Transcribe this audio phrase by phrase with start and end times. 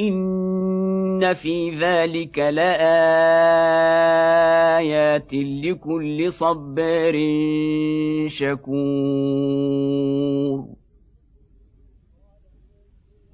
[0.00, 2.94] إن في ذلك لآيات
[5.34, 7.14] لكل صبار
[8.26, 9.86] شكور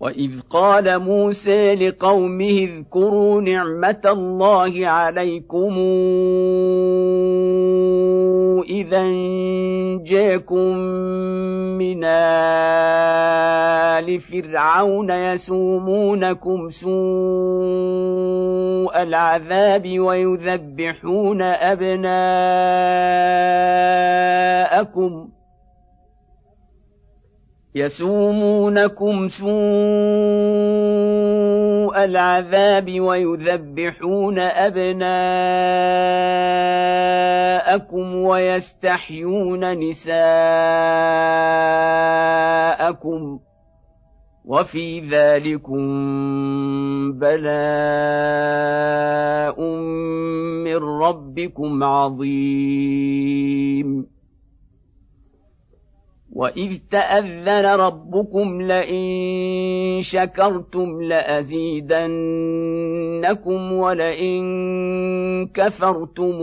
[0.01, 5.79] وإذ قال موسى لقومه اذكروا نعمة الله عليكم
[8.63, 9.05] إذا
[10.05, 10.77] جاكم
[11.79, 16.93] من آل فرعون يسومونكم سوء
[19.03, 22.03] العذاب ويذبحون أبناءكم
[25.29, 25.32] ۖ
[27.75, 29.53] يسومونكم سوء
[32.05, 34.97] العذاب ويذبحون أبناءكم
[38.17, 40.13] ويستحيون نساءكم
[44.45, 45.83] وفي ذلكم
[47.13, 48.53] بلاء
[50.65, 53.33] من ربكم عظيم
[56.33, 62.13] واذ تاذن ربكم لئن شكرتم لازيدنكم
[63.73, 64.43] ولئن
[65.55, 66.41] كفرتم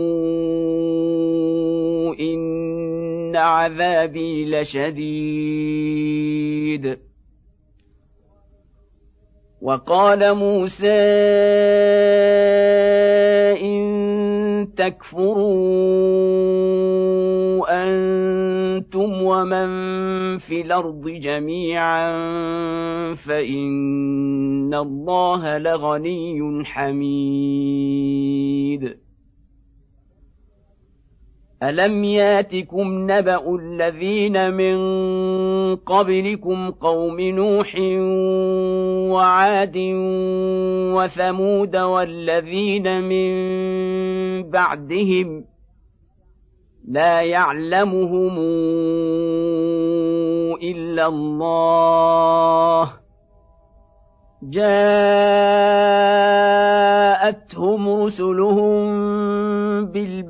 [2.20, 5.90] ان عذابي لشديد
[9.62, 11.00] وقال موسى
[13.60, 13.80] إن
[14.76, 16.00] تكفروا
[17.68, 19.68] أنتم ومن
[20.38, 22.12] في الأرض جميعا
[23.14, 28.30] فإن الله لغني حميد.
[31.62, 34.76] الم ياتكم نبا الذين من
[35.76, 37.76] قبلكم قوم نوح
[39.12, 39.76] وعاد
[40.96, 43.30] وثمود والذين من
[44.50, 45.44] بعدهم
[46.88, 48.38] لا يعلمهم
[50.62, 52.92] الا الله
[54.42, 54.82] جاءتهم
[58.02, 59.49] رسلهم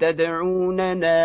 [0.00, 1.18] تدعوننا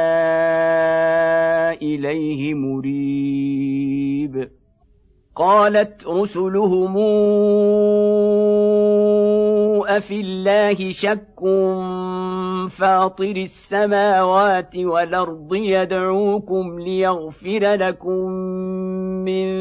[1.81, 4.49] إليه مريب.
[5.35, 6.97] قالت رسلهم
[9.87, 11.39] أفي الله شك
[12.69, 18.31] فاطر السماوات والأرض يدعوكم ليغفر لكم
[19.25, 19.51] من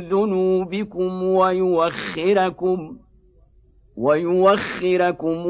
[0.00, 2.96] ذنوبكم ويوخركم
[3.96, 5.46] ويوخركم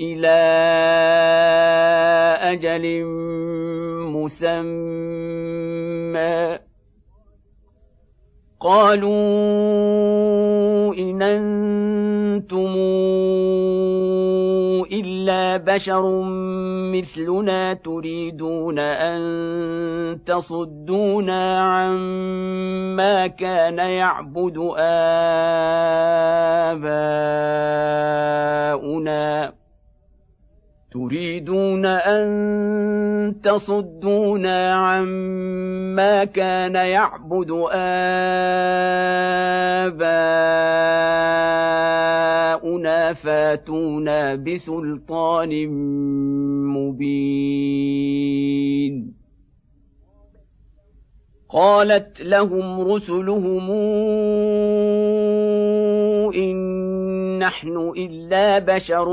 [0.00, 0.38] إلى
[2.40, 3.04] أجل
[4.14, 5.54] مسمى.
[8.60, 9.14] قالوا
[10.94, 12.74] إن أنتم
[14.92, 16.22] إلا بشر
[16.92, 19.20] مثلنا تريدون أن
[20.26, 25.54] تصدونا عما كان يعبد آباؤنا.
[30.94, 37.92] تريدون أن تصدونا عما كان يعبد آباؤنا
[43.12, 45.68] فاتونا بسلطان
[46.76, 48.14] مبين.
[51.50, 53.70] قالت لهم رسلهم
[56.34, 56.73] إن
[57.44, 59.08] نحن إلا بشر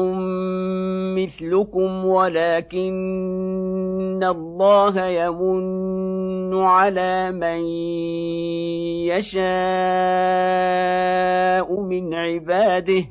[1.20, 2.92] مثلكم ولكن
[4.24, 7.66] الله يمن على من
[9.12, 9.42] يشاء
[11.82, 13.04] من عباده.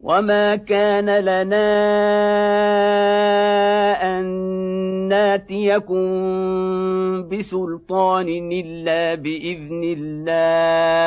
[0.00, 1.68] وما كان لنا
[4.18, 4.24] أن
[5.08, 6.06] ناتيكم
[7.28, 11.06] بسلطان إلا بإذن الله.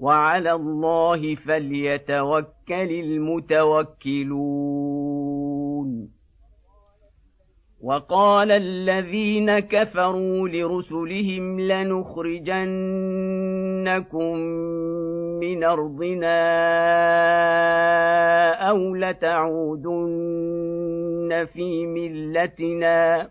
[0.00, 4.30] وعلى الله فليتوكل المتوكلون.
[7.82, 12.60] وقال الذين كفروا لرسلهم لنخرجنكم
[15.40, 16.40] من أرضنا
[18.68, 20.10] أو لتعودن
[21.52, 23.30] في ملتنا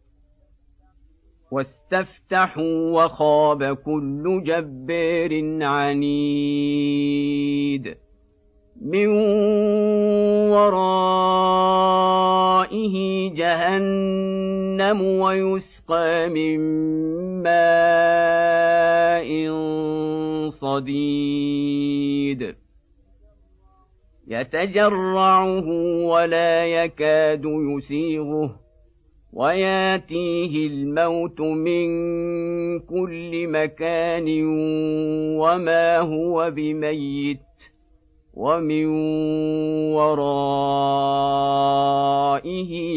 [1.51, 6.81] واستفتحوا وخاب كل جبار عنيد.
[8.81, 9.07] من
[10.51, 11.91] ورائه
[13.33, 16.59] جهنم ويسقى من
[17.43, 19.49] ماء
[20.49, 22.55] صديد.
[24.27, 25.67] يتجرعه
[26.05, 28.70] ولا يكاد يسيغه.
[29.33, 31.89] وياتيه الموت من
[32.79, 34.43] كل مكان
[35.39, 37.39] وما هو بميت
[38.33, 38.85] ومن
[39.95, 40.31] ورائه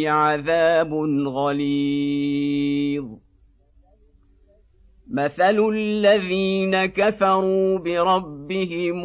[0.09, 0.95] عذاب
[1.27, 3.05] غليظ.
[5.15, 9.03] مثل الذين كفروا بربهم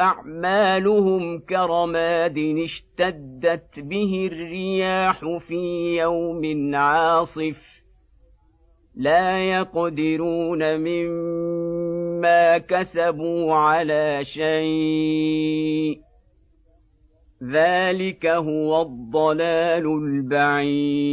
[0.00, 7.82] اعمالهم كرماد اشتدت به الرياح في يوم عاصف
[8.96, 16.00] لا يقدرون مما كسبوا على شيء
[17.52, 21.12] ذلك هو الضلال البعيد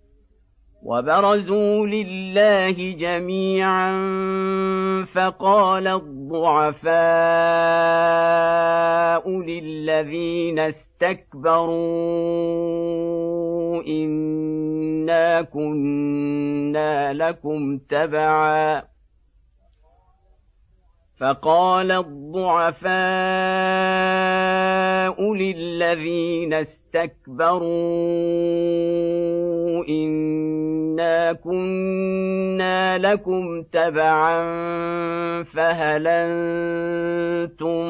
[0.83, 3.91] وبرزوا لله جميعا
[5.13, 6.91] فقال الضعفاء
[9.29, 11.71] للذين استكبروا
[13.87, 18.91] إنا كنا لكم تبعا.
[21.19, 22.91] فقال الضعفاء
[25.33, 27.71] للذين استكبروا
[29.89, 34.43] انا كنا لكم تبعا
[35.43, 37.85] فهل أنتم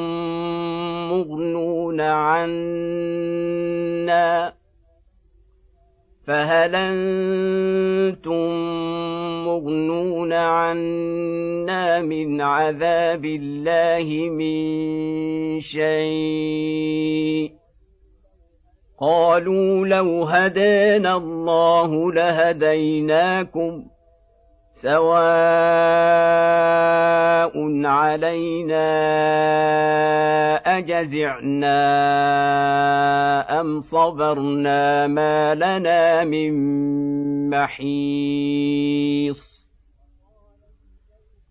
[1.11, 3.01] مغنون عنا
[6.27, 8.49] فهل أنتم
[9.45, 14.61] مغنون عنا من عذاب الله من
[15.61, 17.60] شيء
[19.01, 23.83] قالوا لو هدانا الله لهديناكم
[24.73, 25.01] سواء
[27.85, 28.87] علينا
[30.77, 31.81] أجزعنا
[33.61, 36.53] أم صبرنا ما لنا من
[37.49, 38.81] محيص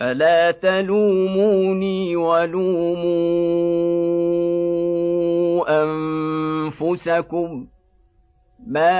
[0.00, 3.02] فلا تلوموني ولوموا
[5.82, 7.66] انفسكم
[8.66, 8.92] ما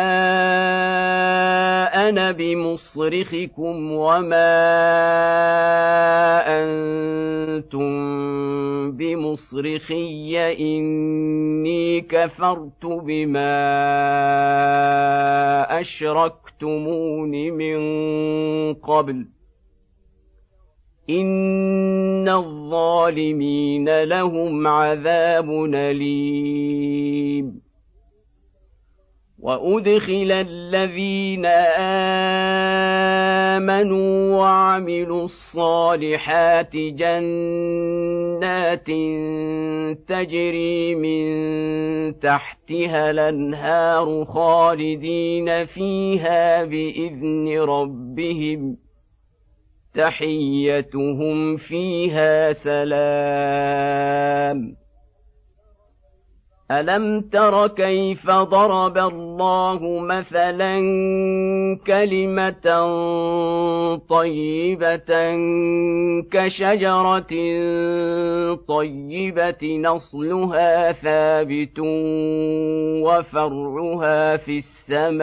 [2.08, 4.52] أنا بمصرخكم وما
[6.46, 7.92] أنتم
[8.92, 13.52] بمصرخي اني كفرت بما
[15.80, 17.80] اشركتمون من
[18.74, 19.26] قبل
[21.20, 27.62] ان الظالمين لهم عذاب اليم.
[29.42, 31.46] وادخل الذين
[33.56, 38.86] امنوا وعملوا الصالحات جنات
[40.08, 41.24] تجري من
[42.18, 48.76] تحتها الانهار خالدين فيها باذن ربهم
[49.94, 54.02] تحيتهم فيها سلام.
[56.70, 60.80] ألم تر كيف ضرب الله مثلا
[61.86, 62.64] كلمة
[64.08, 65.36] طيبة
[66.32, 67.32] كشجرة
[68.54, 71.78] طيبة نصلها ثابت
[73.02, 75.22] وفرعها في السماء.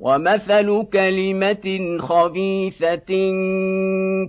[0.00, 3.12] ومثل كلمه خبيثه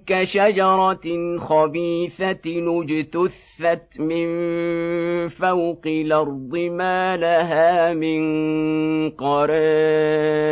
[0.07, 4.27] كشجره خبيثه اجتثت من
[5.29, 8.21] فوق الأرض ما لها من
[9.09, 10.51] قرار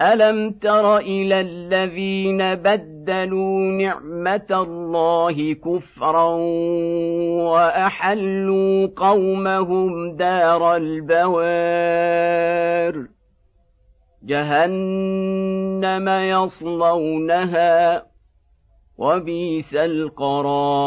[0.00, 6.28] ألم تر إلى الذين بدلوا نعمة الله كفرا
[7.52, 11.96] وأحلوا قومهم دار البوار؟
[14.22, 18.02] جهنم يصلونها
[18.98, 20.86] وبئس القرار.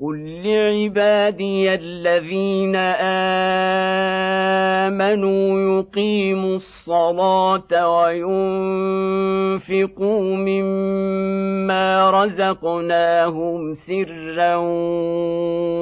[0.00, 2.76] قل لعبادي الذين
[4.86, 7.98] امنوا يقيموا الصلاه
[9.58, 14.56] وينفقوا مما رزقناهم سرا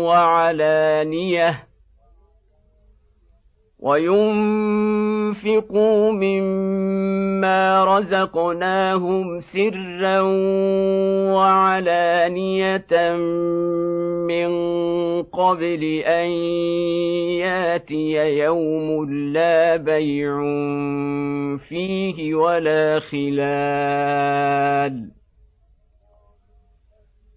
[0.09, 1.67] وعلانيه
[3.81, 5.73] وينفقوا
[6.13, 10.21] مما رزقناهم سرا
[11.37, 13.15] وعلانيه
[14.27, 14.49] من
[15.23, 16.31] قبل ان
[17.41, 20.41] ياتي يوم لا بيع
[21.69, 24.47] فيه ولا خلال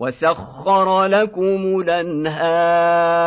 [0.00, 3.18] وسخر لكم الأنهار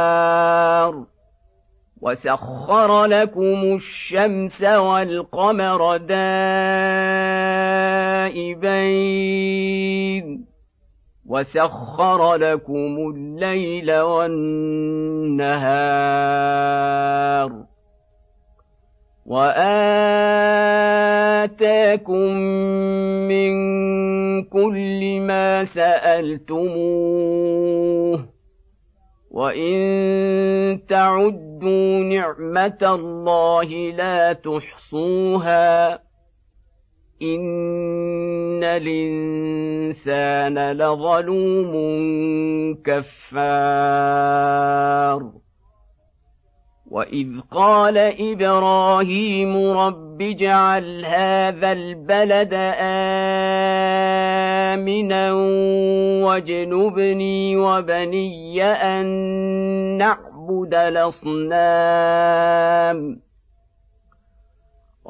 [2.02, 5.98] وسخر لكم الشمس والقمر
[8.78, 9.72] دائبين
[11.26, 15.32] وسخر لكم الليل والنهار
[19.32, 20.92] وآتاكم
[23.32, 23.54] من
[24.44, 26.92] كل ما سألتموه
[29.32, 35.94] وإن تعدوا نعمة الله لا تحصوها
[37.22, 39.92] إن الإنسان
[40.72, 41.74] لظلوم
[42.84, 44.12] كفار
[46.92, 52.54] واذ قال إبراهيم رب اجعل هذا البلد
[54.72, 55.34] امنا
[56.24, 59.06] واجنبني وبني ان
[59.98, 61.72] نعبد الاصنام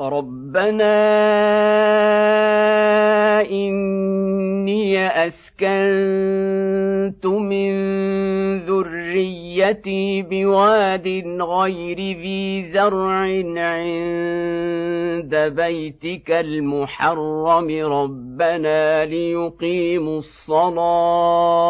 [0.00, 0.96] ربنا
[3.40, 7.72] اني اسكنت من
[8.58, 11.08] ذريتي بواد
[11.40, 13.18] غير ذي زرع
[13.56, 21.66] عند بيتك المحرم ربنا ليقيموا الصلاه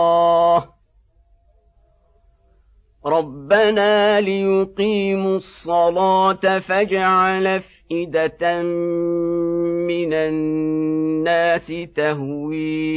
[3.07, 8.63] ربنا ليقيموا الصلاه فاجعل أفئدة
[9.87, 12.97] من الناس تهوي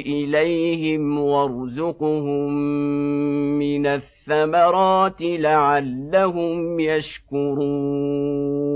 [0.00, 2.52] إليهم وارزقهم
[3.58, 8.75] من الثمرات لعلهم يشكرون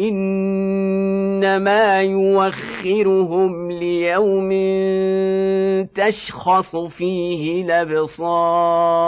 [0.00, 4.50] إنما يوخرهم ليوم
[5.86, 9.00] تشخص فيه الأبصار.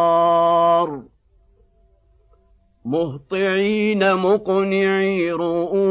[2.85, 5.83] مهطعين مقنعي رؤوسهم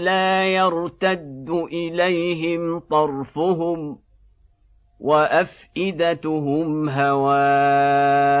[0.00, 3.98] لا يرتد إليهم طرفهم
[5.00, 8.40] وأفئدتهم هواء.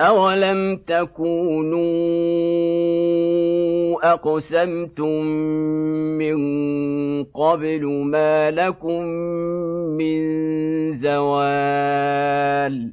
[0.00, 1.80] أولم تكونوا
[4.12, 5.24] أقسمتم
[6.18, 6.38] من
[7.24, 9.04] قبل ما لكم
[10.00, 10.20] من
[11.00, 12.92] زوال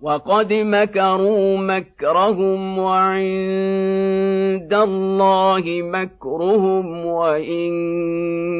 [0.00, 7.70] وقد مكروا مكرهم وعند الله مكرهم وإن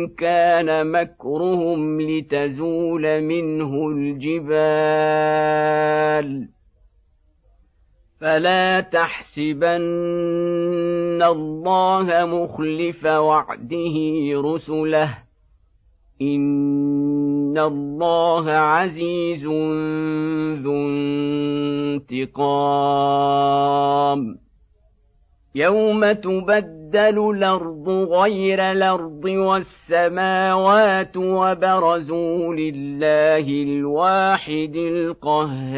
[0.08, 4.58] كان مكرهم لتزول منه الجبال
[8.20, 9.68] فلا تحسبن
[11.22, 13.94] الله مخلف وعده
[14.34, 15.18] رسله
[17.58, 19.44] ان الله عزيز
[20.62, 20.88] ذو
[23.08, 24.38] انتقام
[25.54, 35.68] يوم تبدل الأرض غير الأرض والسماوات وبرزوا لله الواحد القهار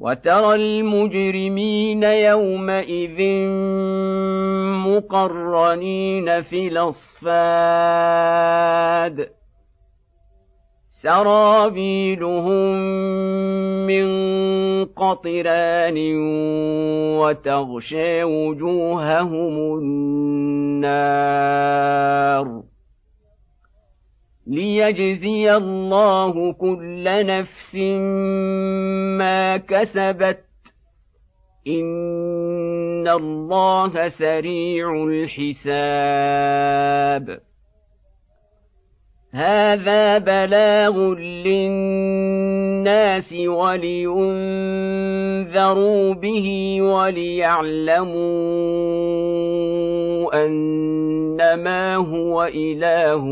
[0.00, 3.48] وترى المجرمين يومئذ
[4.86, 7.26] مقرنين في الأصفاد.
[11.02, 12.76] سرابيلهم
[13.86, 14.06] من
[14.84, 15.98] قطران
[17.18, 21.06] وتغشى وجوههم النار.
[24.46, 27.74] ليجزي الله كل نفس
[29.18, 30.44] ما كسبت
[31.66, 36.46] ان الله سريع الحساب
[39.34, 42.46] هذا بلاغ للناس
[43.32, 44.14] ولينذروا
[46.14, 48.16] به وليعلموا
[51.40, 53.24] إنما هو إله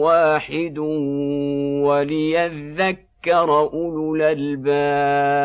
[0.00, 0.78] واحد
[1.88, 5.42] وليذكر أولو الألباب.